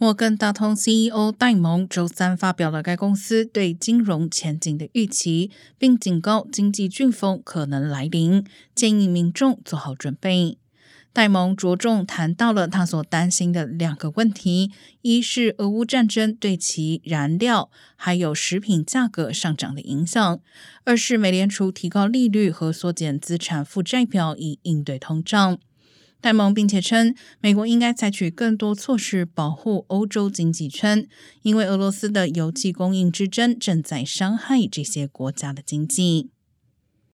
[0.00, 8.44] 摩根大通 CEO 戴蒙周三发表了该公司对金融前景的预期，并警告经济飓风可能来临，
[8.76, 10.56] 建议民众做好准备。
[11.12, 14.70] 戴蒙着重谈到了他所担心的两个问题：
[15.02, 20.36] 一是俄乌战争对其燃料还有食品价格上涨的影响；
[20.84, 25.58] 二是美联储提高利率和缩减资产负债表以应对通胀。
[26.20, 31.06] 戴蒙并且称，美国应该采取更多措施保护欧洲经济圈，
[31.42, 36.30] 因为俄罗斯的油气供应之争正在伤害这些国家的经济。